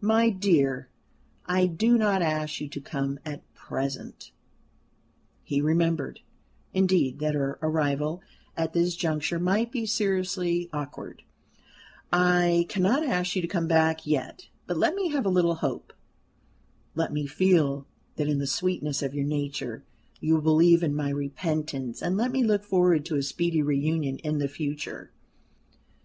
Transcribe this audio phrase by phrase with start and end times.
[0.00, 0.88] My dear,
[1.46, 4.32] I do not ask you to come at present"
[5.44, 6.18] he remembered,
[6.74, 8.20] indeed, that her arrival
[8.56, 11.22] at this juncture might be seriously awkward
[12.12, 15.92] "I cannot ask you to come back yet, but let me have a little hope
[16.96, 19.84] let me feel that in the sweetness of your nature
[20.18, 24.18] you will believe in my repentance, and let me look forward to a speedy reunion
[24.18, 25.12] in the future."